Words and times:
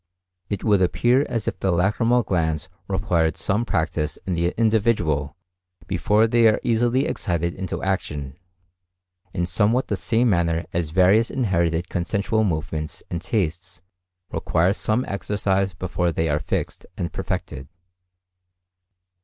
It 0.49 0.63
would 0.63 0.81
appear 0.81 1.27
as 1.29 1.47
if 1.47 1.59
the 1.59 1.71
lacrymal 1.71 2.25
glands 2.25 2.67
required 2.87 3.37
some 3.37 3.65
practice 3.65 4.17
in 4.25 4.33
the 4.33 4.47
individual 4.57 5.37
before 5.85 6.25
they 6.25 6.47
are 6.47 6.59
easily 6.63 7.05
excited 7.05 7.53
into 7.53 7.83
action, 7.83 8.35
in 9.31 9.45
somewhat 9.45 9.89
the 9.89 9.95
same 9.95 10.27
manner 10.31 10.65
as 10.73 10.89
various 10.89 11.29
inherited 11.29 11.87
consensual 11.87 12.43
movements 12.43 13.03
and 13.11 13.21
tastes 13.21 13.83
require 14.31 14.73
some 14.73 15.05
exercise 15.07 15.75
before 15.75 16.11
they 16.11 16.29
are 16.29 16.39
fixed 16.39 16.83
and 16.97 17.13
perfected. 17.13 17.67